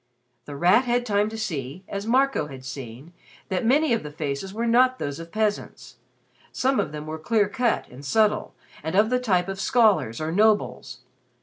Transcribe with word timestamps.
The 0.45 0.55
Rat 0.55 0.85
had 0.85 1.05
time 1.05 1.29
to 1.29 1.37
see, 1.37 1.83
as 1.87 2.07
Marco 2.07 2.47
had 2.47 2.65
seen, 2.65 3.13
that 3.49 3.63
many 3.63 3.93
of 3.93 4.01
the 4.01 4.09
faces 4.09 4.51
were 4.51 4.65
not 4.65 4.97
those 4.97 5.19
of 5.19 5.31
peasants. 5.31 5.97
Some 6.51 6.79
of 6.79 6.91
them 6.91 7.05
were 7.05 7.19
clear 7.19 7.47
cut 7.47 7.87
and 7.87 8.03
subtle 8.03 8.55
and 8.81 8.95
of 8.95 9.11
the 9.11 9.19
type 9.19 9.47
of 9.47 9.61
scholars 9.61 10.19
or 10.19 10.31
nobles. 10.31 11.01